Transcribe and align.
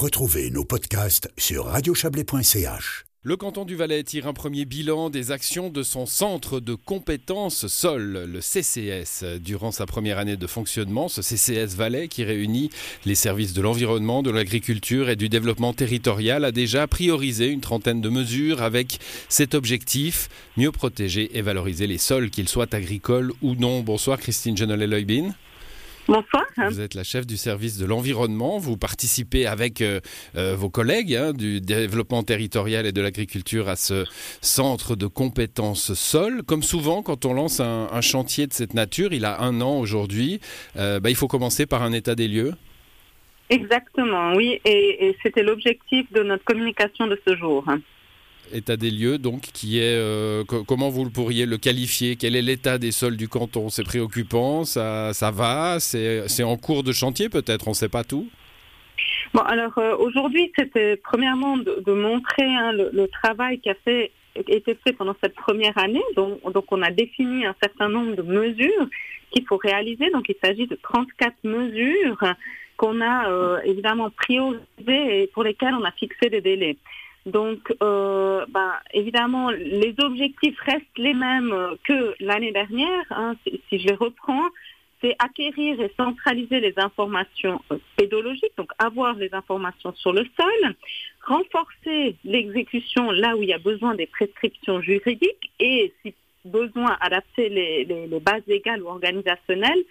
Retrouvez 0.00 0.50
nos 0.50 0.64
podcasts 0.64 1.28
sur 1.36 1.66
radiochablais.ch. 1.66 3.04
Le 3.22 3.36
canton 3.36 3.66
du 3.66 3.76
Valais 3.76 4.02
tire 4.02 4.26
un 4.28 4.32
premier 4.32 4.64
bilan 4.64 5.10
des 5.10 5.30
actions 5.30 5.68
de 5.68 5.82
son 5.82 6.06
centre 6.06 6.58
de 6.58 6.72
compétences 6.72 7.66
sol, 7.66 8.24
le 8.26 8.40
CCS. 8.40 9.38
Durant 9.42 9.72
sa 9.72 9.84
première 9.84 10.16
année 10.16 10.38
de 10.38 10.46
fonctionnement, 10.46 11.08
ce 11.08 11.20
CCS 11.20 11.76
Valais, 11.76 12.08
qui 12.08 12.24
réunit 12.24 12.70
les 13.04 13.14
services 13.14 13.52
de 13.52 13.60
l'environnement, 13.60 14.22
de 14.22 14.30
l'agriculture 14.30 15.10
et 15.10 15.16
du 15.16 15.28
développement 15.28 15.74
territorial, 15.74 16.46
a 16.46 16.50
déjà 16.50 16.86
priorisé 16.86 17.48
une 17.48 17.60
trentaine 17.60 18.00
de 18.00 18.08
mesures 18.08 18.62
avec 18.62 19.00
cet 19.28 19.54
objectif, 19.54 20.30
mieux 20.56 20.72
protéger 20.72 21.36
et 21.36 21.42
valoriser 21.42 21.86
les 21.86 21.98
sols, 21.98 22.30
qu'ils 22.30 22.48
soient 22.48 22.74
agricoles 22.74 23.34
ou 23.42 23.54
non. 23.54 23.80
Bonsoir 23.80 24.18
Christine 24.18 24.56
Genollet-Leubin. 24.56 25.34
Bonsoir. 26.10 26.44
Vous 26.56 26.80
êtes 26.80 26.94
la 26.94 27.04
chef 27.04 27.24
du 27.24 27.36
service 27.36 27.78
de 27.78 27.86
l'environnement. 27.86 28.58
Vous 28.58 28.76
participez 28.76 29.46
avec 29.46 29.80
euh, 29.80 30.00
euh, 30.34 30.56
vos 30.56 30.68
collègues 30.68 31.14
hein, 31.14 31.32
du 31.32 31.60
développement 31.60 32.24
territorial 32.24 32.84
et 32.84 32.90
de 32.90 33.00
l'agriculture 33.00 33.68
à 33.68 33.76
ce 33.76 34.04
centre 34.40 34.96
de 34.96 35.06
compétences 35.06 35.94
sol. 35.94 36.42
Comme 36.42 36.64
souvent, 36.64 37.04
quand 37.04 37.26
on 37.26 37.32
lance 37.32 37.60
un, 37.60 38.00
chantier 38.00 38.48
de 38.48 38.52
cette 38.52 38.74
nature, 38.74 39.12
il 39.12 39.24
a 39.24 39.40
un 39.40 39.60
an 39.60 39.78
aujourd'hui, 39.78 40.40
euh, 40.76 40.98
bah, 40.98 41.10
il 41.10 41.16
faut 41.16 41.28
commencer 41.28 41.64
par 41.64 41.84
un 41.84 41.92
état 41.92 42.16
des 42.16 42.26
lieux. 42.26 42.54
Exactement, 43.48 44.32
oui. 44.34 44.60
et 44.64 45.16
c'était 45.22 45.44
l'objectif 45.44 46.10
de 46.12 46.24
notre 46.24 46.42
communication 46.42 47.06
de 47.06 47.20
ce 47.24 47.36
jour 47.36 47.64
état 48.52 48.76
des 48.76 48.90
lieux, 48.90 49.18
donc, 49.18 49.40
qui 49.40 49.78
est, 49.78 49.96
euh, 49.96 50.44
comment 50.44 50.88
vous 50.88 51.10
pourriez 51.10 51.46
le 51.46 51.58
qualifier? 51.58 52.16
Quel 52.16 52.36
est 52.36 52.42
l'état 52.42 52.78
des 52.78 52.92
sols 52.92 53.16
du 53.16 53.28
canton? 53.28 53.68
C'est 53.68 53.84
préoccupant 53.84 54.64
Ça, 54.64 55.12
ça 55.12 55.30
va? 55.30 55.78
C'est 55.80 56.42
en 56.42 56.56
cours 56.56 56.82
de 56.82 56.92
chantier 56.92 57.28
peut-être? 57.28 57.68
On 57.68 57.70
ne 57.70 57.76
sait 57.76 57.88
pas 57.88 58.04
tout? 58.04 58.28
Bon, 59.32 59.42
alors 59.42 59.76
euh, 59.78 59.96
aujourd'hui, 59.96 60.52
c'était 60.58 60.96
premièrement 60.96 61.56
de, 61.56 61.92
montrer 61.92 62.46
hein, 62.46 62.72
le, 62.72 63.06
travail 63.08 63.60
qui 63.60 63.70
a 63.70 63.74
fait, 63.84 64.10
été 64.34 64.76
fait 64.84 64.92
pendant 64.92 65.14
cette 65.22 65.34
première 65.34 65.76
année. 65.78 66.02
Donc, 66.16 66.40
donc, 66.52 66.64
on 66.70 66.82
a 66.82 66.90
défini 66.90 67.46
un 67.46 67.54
certain 67.62 67.88
nombre 67.88 68.16
de 68.16 68.22
mesures 68.22 68.88
qu'il 69.30 69.44
faut 69.46 69.56
réaliser. 69.56 70.10
Donc, 70.10 70.28
il 70.28 70.36
s'agit 70.42 70.66
de 70.66 70.76
34 70.82 71.34
mesures 71.44 72.24
qu'on 72.76 73.00
a 73.00 73.30
euh, 73.30 73.60
évidemment 73.64 74.10
priorisées 74.10 74.62
et 75.22 75.30
pour 75.32 75.44
lesquelles 75.44 75.74
on 75.74 75.84
a 75.84 75.92
fixé 75.92 76.30
des 76.30 76.40
délais. 76.40 76.76
Donc, 77.26 77.74
euh, 77.82 78.46
bah, 78.48 78.80
évidemment, 78.94 79.50
les 79.50 79.94
objectifs 80.02 80.58
restent 80.60 80.98
les 80.98 81.14
mêmes 81.14 81.54
que 81.84 82.14
l'année 82.20 82.52
dernière. 82.52 83.04
Hein, 83.10 83.36
si, 83.44 83.78
je 83.78 83.88
les 83.88 83.94
reprends, 83.94 84.48
c'est 85.00 85.16
acquérir 85.18 85.80
et 85.80 85.92
centraliser 85.96 86.60
les 86.60 86.74
informations 86.76 87.60
euh, 87.72 87.78
pédologiques, 87.96 88.56
donc 88.56 88.70
avoir 88.78 89.14
les 89.14 89.32
informations 89.34 89.94
sur 89.94 90.12
le 90.12 90.24
sol, 90.38 90.74
renforcer 91.26 92.16
l'exécution 92.24 93.10
là 93.10 93.36
où 93.36 93.42
il 93.42 93.48
y 93.48 93.54
a 93.54 93.58
besoin 93.58 93.94
des 93.94 94.06
prescriptions 94.06 94.80
juridiques 94.80 95.50
et, 95.58 95.92
si 96.02 96.14
besoin, 96.46 96.96
adapter 97.00 97.50
les 97.50 97.86
bases 98.22 98.46
légales 98.46 98.82
ou 98.82 98.86
organisationnelles, 98.86 99.84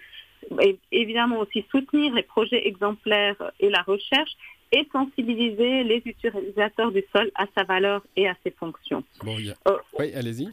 évidemment 0.90 1.38
aussi 1.38 1.64
soutenir 1.70 2.14
les 2.14 2.22
projets 2.22 2.66
exemplaires 2.66 3.52
et 3.60 3.70
la 3.70 3.82
recherche 3.82 4.32
et 4.72 4.88
sensibiliser 4.92 5.84
les 5.84 6.02
utilisateurs 6.04 6.92
du 6.92 7.02
sol 7.12 7.30
à 7.34 7.46
sa 7.56 7.64
valeur 7.64 8.02
et 8.16 8.28
à 8.28 8.34
ses 8.44 8.50
fonctions. 8.52 9.02
Bon, 9.24 9.36
euh, 9.68 9.76
oui, 9.98 10.12
allez-y. 10.14 10.48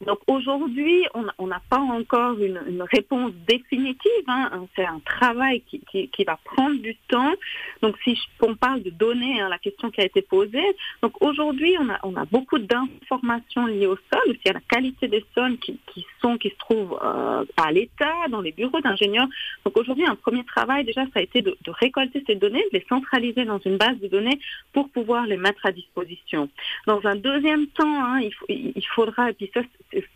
Donc 0.00 0.18
aujourd'hui, 0.26 1.06
on 1.38 1.46
n'a 1.46 1.62
pas 1.70 1.78
encore 1.78 2.38
une, 2.38 2.82
réponse 2.92 3.32
définitive. 3.46 4.24
Hein. 4.26 4.66
C'est 4.76 4.84
un 4.84 5.00
travail 5.00 5.62
qui, 5.62 6.24
va 6.26 6.38
prendre 6.44 6.80
du 6.80 6.96
temps. 7.08 7.32
Donc 7.80 7.96
si 8.02 8.18
on 8.40 8.54
parle 8.54 8.82
de 8.82 8.90
données, 8.90 9.40
hein, 9.40 9.48
la 9.48 9.58
question 9.58 9.90
qui 9.90 10.00
a 10.00 10.04
été 10.04 10.20
posée. 10.20 10.64
Donc 11.02 11.12
aujourd'hui, 11.22 11.76
on 11.80 11.88
a, 11.88 11.98
on 12.02 12.16
a 12.16 12.24
beaucoup 12.24 12.58
d'informations 12.58 13.66
liées 13.66 13.86
au 13.86 13.96
sol, 13.96 14.22
aussi 14.28 14.48
à 14.48 14.54
la 14.54 14.60
qualité 14.60 15.08
des 15.08 15.24
sols 15.34 15.58
qui, 15.58 15.78
sont, 16.20 16.36
qui 16.38 16.50
se 16.50 16.56
trouvent 16.56 16.98
euh, 17.02 17.44
à 17.56 17.72
l'État, 17.72 18.28
dans 18.30 18.40
les 18.40 18.52
bureaux 18.52 18.80
d'ingénieurs. 18.80 19.28
Donc 19.64 19.76
aujourd'hui, 19.76 20.06
un 20.06 20.16
premier 20.16 20.44
travail 20.44 20.84
déjà, 20.84 21.04
ça 21.04 21.20
a 21.20 21.22
été 21.22 21.40
de, 21.40 21.56
récolter 21.68 22.22
ces 22.26 22.34
données, 22.34 22.64
de 22.72 22.78
les 22.78 22.86
centraliser 22.88 23.44
dans 23.44 23.58
une 23.58 23.76
base 23.76 23.98
de 24.00 24.08
données 24.08 24.38
pour 24.72 24.88
pouvoir 24.90 25.26
les 25.26 25.36
mettre 25.36 25.64
à 25.64 25.72
disposition. 25.72 26.48
Dans 26.86 27.00
un 27.04 27.16
deuxième 27.16 27.66
temps, 27.68 28.04
hein, 28.04 28.20
il, 28.48 28.72
il 28.76 28.86
faudra, 28.86 29.30
et 29.30 29.32
puis 29.32 29.50
ça, 29.54 29.60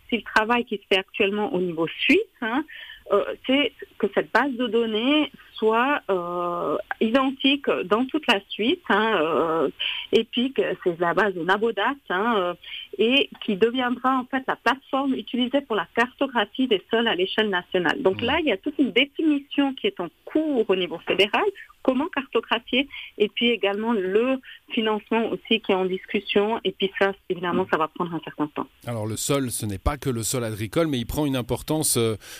c'est 0.09 0.17
le 0.17 0.23
travail 0.23 0.65
qui 0.65 0.77
se 0.77 0.83
fait 0.89 0.99
actuellement 0.99 1.53
au 1.53 1.59
niveau 1.59 1.87
suisse, 1.87 2.19
hein, 2.41 2.63
euh, 3.11 3.23
c'est 3.47 3.73
que 3.97 4.07
cette 4.13 4.31
base 4.31 4.51
de 4.53 4.67
données 4.67 5.31
soit 5.59 6.01
euh, 6.09 6.77
identique 7.01 7.69
dans 7.85 8.05
toute 8.05 8.25
la 8.27 8.39
Suisse, 8.49 8.79
hein, 8.89 9.19
euh, 9.21 9.69
et 10.11 10.23
puis 10.23 10.53
que 10.53 10.61
c'est 10.83 10.99
la 10.99 11.13
base 11.13 11.33
de 11.35 11.43
Nabodat, 11.43 11.95
hein, 12.09 12.55
et 12.97 13.29
qui 13.43 13.57
deviendra 13.57 14.17
en 14.17 14.25
fait 14.25 14.43
la 14.47 14.55
plateforme 14.55 15.13
utilisée 15.13 15.61
pour 15.61 15.75
la 15.75 15.87
cartographie 15.95 16.67
des 16.67 16.81
sols 16.89 17.07
à 17.07 17.15
l'échelle 17.15 17.49
nationale. 17.49 18.01
Donc 18.01 18.21
là, 18.21 18.37
il 18.39 18.47
y 18.47 18.51
a 18.51 18.57
toute 18.57 18.79
une 18.79 18.91
définition 18.91 19.73
qui 19.73 19.87
est 19.87 19.99
en 19.99 20.07
cours 20.25 20.65
au 20.67 20.75
niveau 20.75 20.97
fédéral, 21.05 21.43
comment 21.83 22.07
cartographier, 22.07 22.87
et 23.17 23.29
puis 23.29 23.49
également 23.49 23.93
le 23.93 24.37
financement 24.71 25.29
aussi 25.29 25.59
qui 25.61 25.71
est 25.71 25.75
en 25.75 25.85
discussion, 25.85 26.59
et 26.63 26.71
puis 26.71 26.91
ça, 26.99 27.11
évidemment, 27.29 27.67
ça 27.71 27.77
va 27.77 27.87
prendre 27.87 28.13
un 28.13 28.21
certain 28.23 28.47
temps. 28.47 28.67
Alors 28.87 29.07
le 29.07 29.17
sol, 29.17 29.51
ce 29.51 29.65
n'est 29.65 29.77
pas 29.77 29.97
que 29.97 30.09
le 30.09 30.23
sol 30.23 30.43
agricole, 30.43 30.87
mais 30.87 30.99
il 30.99 31.05
prend 31.05 31.25
une 31.25 31.35
importance 31.35 31.97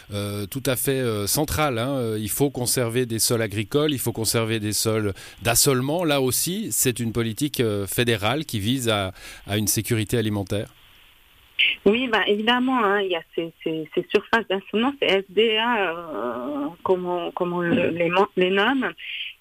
tout 0.09 0.63
à 0.65 0.75
fait 0.75 1.27
centrale. 1.27 1.77
Hein. 1.77 2.17
Il 2.17 2.29
faut 2.29 2.49
conserver 2.49 3.05
des 3.09 3.19
sols 3.19 3.41
agricoles, 3.41 3.91
il 3.91 3.99
faut 3.99 4.13
conserver 4.13 4.59
des 4.59 4.71
sols 4.71 5.13
d'assolement. 5.41 6.05
Là 6.05 6.21
aussi, 6.21 6.71
c'est 6.71 6.99
une 6.99 7.11
politique 7.11 7.59
euh, 7.59 7.85
fédérale 7.87 8.45
qui 8.45 8.59
vise 8.59 8.87
à, 8.87 9.11
une 9.47 9.67
sécurité 9.67 10.17
alimentaire. 10.17 10.69
Oui, 11.85 12.07
bah, 12.07 12.21
évidemment, 12.27 12.81
hein, 12.81 13.01
il 13.01 13.11
y 13.11 13.15
a 13.15 13.23
ces, 13.35 13.51
surfaces 14.09 14.47
d'assolement, 14.47 14.93
ces 15.01 15.07
SDA, 15.07 15.89
euh, 15.89 16.67
comme 16.83 17.05
on, 17.05 17.61
les, 17.61 18.09
les, 18.37 18.49
nomme, 18.49 18.93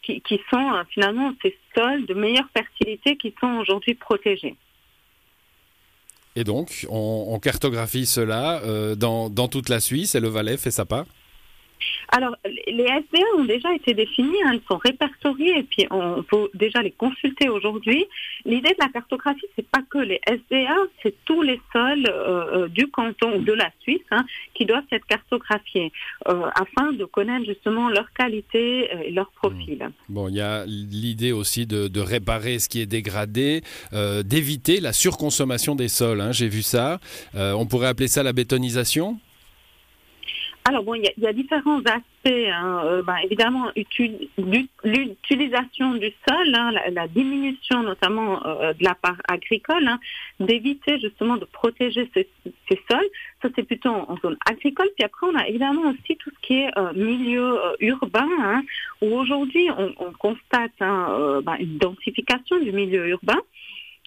qui, 0.03 0.41
sont 0.51 0.73
euh, 0.73 0.83
finalement 0.91 1.33
ces 1.43 1.57
sols 1.77 2.07
de 2.07 2.15
meilleure 2.15 2.49
fertilité 2.57 3.17
qui 3.17 3.33
sont 3.39 3.59
aujourd'hui 3.59 3.95
protégés. 3.95 4.57
Et 6.35 6.45
donc, 6.45 6.87
on, 6.89 7.39
cartographie 7.41 8.07
cela 8.07 8.61
dans, 8.95 9.29
dans 9.29 9.49
toute 9.49 9.69
la 9.69 9.81
Suisse 9.81 10.15
et 10.15 10.21
le 10.21 10.29
Valais 10.29 10.57
fait 10.57 10.71
sa 10.71 10.85
part? 10.85 11.07
Alors, 12.11 12.37
les 12.79 12.85
SDA 12.85 13.27
ont 13.37 13.45
déjà 13.45 13.75
été 13.75 13.93
définis, 13.93 14.43
hein, 14.47 14.53
ils 14.55 14.63
sont 14.71 14.79
répertoriés 14.79 15.59
et 15.59 15.63
puis 15.65 15.87
on 15.91 16.23
peut 16.23 16.49
déjà 16.55 16.81
les 16.81 16.93
consulter 16.93 17.49
aujourd'hui. 17.49 18.07
L'idée 18.45 18.71
de 18.71 18.77
la 18.79 18.89
cartographie, 18.89 19.47
c'est 19.57 19.67
pas 19.67 19.83
que 19.91 19.99
les 19.99 20.21
SDA, 20.27 20.77
c'est 21.03 21.15
tous 21.25 21.43
les 21.43 21.61
sols 21.73 22.07
euh, 22.09 22.65
euh, 22.65 22.69
du 22.69 22.87
canton 22.87 23.39
ou 23.39 23.43
de 23.43 23.53
la 23.53 23.71
Suisse 23.81 24.09
hein, 24.13 24.25
qui 24.55 24.65
doivent 24.65 24.85
être 24.93 25.07
cartographiés 25.07 25.91
euh, 26.29 26.47
afin 26.55 26.93
de 26.93 27.05
connaître 27.05 27.47
justement 27.47 27.89
leur 27.89 28.13
qualité 28.13 28.89
et 29.07 29.11
leur 29.11 29.31
profil. 29.33 29.79
Mmh. 29.81 30.13
Bon, 30.15 30.29
il 30.29 30.37
y 30.37 30.41
a 30.41 30.65
l'idée 30.67 31.33
aussi 31.33 31.67
de, 31.67 31.99
réparer 31.99 32.61
ce 32.61 32.69
qui 32.69 32.81
est 32.81 32.87
dégradé, 32.87 33.63
d'éviter 34.25 34.81
la 34.81 34.93
surconsommation 34.93 35.75
des 35.75 35.89
sols. 35.89 36.21
Hein, 36.21 36.31
j'ai 36.31 36.49
vu 36.49 36.63
ça. 36.63 37.01
on 37.35 37.67
pourrait 37.67 37.89
appeler 37.89 38.07
ça 38.07 38.23
la 38.23 38.33
bétonisation? 38.33 39.19
Alors 40.69 40.85
bon, 40.85 40.95
il 40.95 41.11
y, 41.17 41.27
a 41.27 41.33
différents 41.33 41.81
aspects. 41.81 42.27
Hein. 42.27 42.83
Euh, 42.85 43.03
ben, 43.03 43.17
évidemment, 43.25 43.71
l'utilisation 44.85 45.95
du 45.95 46.13
sol, 46.29 46.55
hein, 46.55 46.73
la, 46.93 47.09
diminution 47.09 47.83
notamment 47.83 48.45
euh, 48.45 48.75
de 48.75 48.85
la 48.85 48.95
part 48.95 49.17
agricole, 49.29 49.89
hein, 49.89 49.99
d'éviter 50.39 50.99
justement 51.01 51.39
de 51.39 51.47
protéger 51.47 52.11
ces, 52.13 52.29
sols. 52.91 53.09
Ça, 53.41 53.49
c'est 53.57 53.63
plutôt 53.63 53.89
en, 53.89 54.17
zone 54.23 54.37
agricole. 54.45 54.89
Puis 54.95 55.05
après, 55.05 55.27
on 55.27 55.37
a 55.37 55.49
évidemment 55.49 55.91
aussi 55.91 56.17
tout 56.19 56.31
ce 56.31 56.47
qui 56.47 56.59
est 56.61 56.71
euh, 56.77 56.93
milieu 56.93 57.59
urbain, 57.81 58.63
où 59.01 59.07
aujourd'hui, 59.17 59.71
on, 59.79 60.13
constate 60.19 60.73
ben, 60.81 61.57
une 61.59 61.79
densification 61.79 62.61
du 62.61 62.73
milieu 62.73 63.09
urbain. 63.09 63.41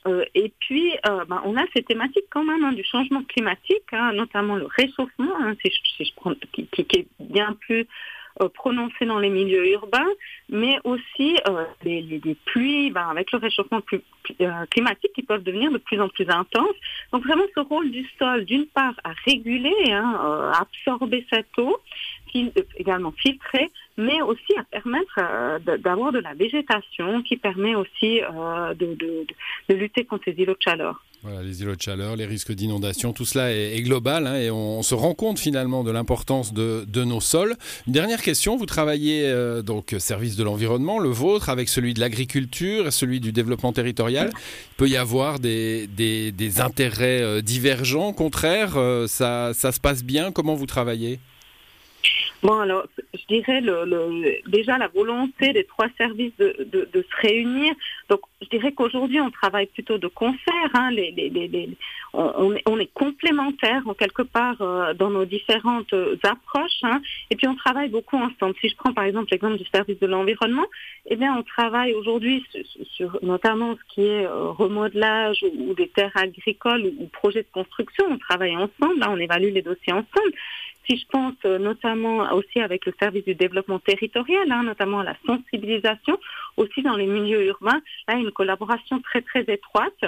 Euh, 0.07 0.25
et 0.33 0.51
puis, 0.59 0.93
euh, 1.07 1.25
ben, 1.25 1.41
on 1.45 1.55
a 1.57 1.63
ces 1.75 1.83
thématiques 1.83 2.25
quand 2.31 2.43
même 2.43 2.63
hein, 2.63 2.73
du 2.73 2.83
changement 2.83 3.23
climatique, 3.23 3.83
hein, 3.91 4.13
notamment 4.13 4.55
le 4.55 4.65
réchauffement, 4.65 5.33
hein, 5.39 5.53
si, 5.63 5.71
je, 6.03 6.11
prends, 6.15 6.33
qui, 6.53 6.67
est 6.77 7.07
bien 7.19 7.53
plus 7.53 7.87
euh, 8.41 8.49
prononcé 8.49 9.05
dans 9.05 9.19
les 9.19 9.29
milieux 9.29 9.69
urbains, 9.73 10.09
mais 10.49 10.79
aussi 10.85 11.37
les, 11.83 12.01
les, 12.01 12.35
pluies 12.45 12.89
ben, 12.89 13.09
avec 13.09 13.31
le 13.31 13.37
réchauffement 13.37 13.81
climatique 14.71 15.13
qui 15.13 15.21
peuvent 15.21 15.43
devenir 15.43 15.71
de 15.71 15.77
plus 15.77 16.01
en 16.01 16.09
plus 16.09 16.27
intenses. 16.29 16.75
Donc 17.11 17.23
vraiment 17.23 17.43
ce 17.55 17.59
rôle 17.59 17.91
du 17.91 18.07
sol, 18.17 18.45
d'une 18.45 18.65
part, 18.67 18.95
à 19.03 19.11
réguler, 19.25 19.91
hein, 19.91 20.51
absorber 20.59 21.25
cette 21.31 21.57
eau, 21.59 21.77
également 22.77 23.11
filtrer, 23.11 23.71
mais 23.97 24.21
aussi 24.21 24.53
à 24.57 24.63
permettre 24.63 25.59
d'avoir 25.79 26.11
de 26.11 26.19
la 26.19 26.33
végétation 26.33 27.21
qui 27.23 27.37
permet 27.37 27.75
aussi 27.75 28.21
de, 28.79 29.25
lutter 29.69 30.05
contre 30.05 30.25
ces 30.25 30.35
îlots 30.37 30.53
de 30.53 30.61
chaleur. 30.61 31.03
Voilà, 31.23 31.43
les 31.43 31.61
îlots 31.61 31.75
de 31.75 31.81
chaleur, 31.81 32.15
les 32.15 32.25
risques 32.25 32.51
d'inondation, 32.51 33.13
tout 33.13 33.25
cela 33.25 33.51
est, 33.51 33.79
global 33.83 34.25
hein, 34.25 34.37
et 34.37 34.49
on, 34.49 34.81
se 34.81 34.95
rend 34.95 35.13
compte 35.13 35.37
finalement 35.37 35.83
de 35.83 35.91
l'importance 35.91 36.51
de, 36.51 37.03
nos 37.03 37.21
sols. 37.21 37.55
Une 37.85 37.93
dernière 37.93 38.23
question, 38.23 38.57
vous 38.57 38.65
travaillez 38.65 39.25
euh, 39.25 39.61
donc 39.61 39.95
service 39.99 40.35
de 40.35 40.43
l'environnement, 40.43 40.97
le 40.97 41.09
vôtre, 41.09 41.49
avec 41.49 41.69
celui 41.69 41.93
de 41.93 41.99
l'agriculture 41.99 42.87
et 42.87 42.91
celui 42.91 43.19
du 43.19 43.31
développement 43.31 43.71
territorial. 43.71 44.31
Il 44.33 44.75
peut 44.77 44.89
y 44.89 44.97
avoir 44.97 45.39
des, 45.39 45.87
intérêts 46.57 47.21
euh, 47.21 47.41
divergents, 47.41 48.13
contraires, 48.13 48.77
euh, 48.77 49.05
ça, 49.05 49.53
ça 49.53 49.71
se 49.71 49.79
passe 49.79 50.03
bien 50.03 50.31
Comment 50.31 50.55
vous 50.55 50.65
travaillez? 50.65 51.19
Bon, 52.43 52.59
alors, 52.59 52.87
je 53.13 53.25
dirais 53.27 53.61
le, 53.61 54.49
déjà 54.49 54.77
la 54.77 54.87
volonté 54.87 55.53
des 55.53 55.63
trois 55.63 55.87
services 55.97 56.35
de, 56.37 56.65
se 56.93 57.27
réunir. 57.27 57.73
Donc, 58.09 58.21
dirais 58.51 58.71
qu'aujourd'hui, 58.71 59.19
on 59.19 59.31
travaille 59.31 59.67
plutôt 59.67 59.97
de 59.97 60.07
concert. 60.07 60.69
Hein, 60.73 60.91
les, 60.91 61.69
on, 62.13 62.53
est, 62.53 62.63
on, 62.67 62.79
est, 62.79 62.93
complémentaires, 62.93 63.81
en 63.87 63.93
quelque 63.93 64.21
part, 64.21 64.61
euh, 64.61 64.93
dans 64.93 65.09
nos 65.09 65.25
différentes 65.25 65.93
euh, 65.93 66.17
approches. 66.23 66.83
Hein, 66.83 67.01
et 67.29 67.35
puis, 67.35 67.47
on 67.47 67.55
travaille 67.55 67.89
beaucoup 67.89 68.17
ensemble. 68.17 68.55
Si 68.61 68.69
je 68.69 68.75
prends, 68.75 68.93
par 68.93 69.05
exemple, 69.05 69.29
l'exemple 69.31 69.57
du 69.57 69.65
service 69.73 69.99
de 69.99 70.07
l'environnement, 70.07 70.65
eh 71.07 71.15
bien, 71.15 71.35
on 71.37 71.43
travaille 71.43 71.93
aujourd'hui 71.93 72.45
sur, 72.95 73.17
notamment 73.23 73.75
ce 73.75 73.93
qui 73.93 74.01
est 74.05 74.25
euh, 74.25 74.51
remodelage 74.51 75.43
ou, 75.57 75.73
des 75.73 75.87
terres 75.87 76.15
agricoles 76.15 76.85
ou, 76.85 77.03
ou 77.03 77.07
projets 77.07 77.43
de 77.43 77.51
construction. 77.51 78.05
On 78.09 78.17
travaille 78.17 78.55
ensemble. 78.55 78.99
Là, 78.99 79.09
on 79.09 79.17
évalue 79.17 79.53
les 79.53 79.61
dossiers 79.61 79.93
ensemble. 79.93 80.33
Si 80.89 80.97
je 80.97 81.05
pense 81.11 81.35
euh, 81.45 81.59
notamment 81.59 82.33
aussi 82.33 82.59
avec 82.59 82.85
le 82.85 82.93
service 82.99 83.23
du 83.25 83.35
développement 83.35 83.79
territorial, 83.79 84.51
hein, 84.51 84.63
notamment 84.63 84.99
à 84.99 85.03
la 85.03 85.15
sensibilisation, 85.25 86.19
aussi 86.57 86.81
dans 86.81 86.95
les 86.95 87.05
milieux 87.05 87.47
urbains, 87.47 87.81
là, 88.07 88.15
une 88.15 88.31
collaboration 88.31 88.99
très 89.01 89.21
très 89.21 89.43
étroite. 89.47 90.03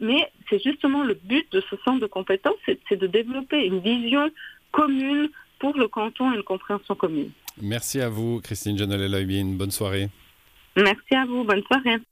Mais 0.00 0.30
c'est 0.48 0.62
justement 0.62 1.02
le 1.02 1.14
but 1.14 1.50
de 1.52 1.62
ce 1.68 1.76
centre 1.84 2.00
de 2.00 2.06
compétences, 2.06 2.56
c'est 2.66 2.96
de 2.96 3.06
développer 3.06 3.66
une 3.66 3.80
vision 3.80 4.30
commune 4.70 5.28
pour 5.58 5.76
le 5.76 5.88
canton 5.88 6.32
et 6.32 6.36
une 6.36 6.42
compréhension 6.42 6.94
commune. 6.94 7.30
Merci 7.60 8.00
à 8.00 8.08
vous, 8.08 8.40
Christine 8.40 8.78
Janel 8.78 9.56
Bonne 9.56 9.70
soirée. 9.70 10.08
Merci 10.76 11.14
à 11.14 11.24
vous. 11.24 11.44
Bonne 11.44 11.62
soirée. 11.64 11.98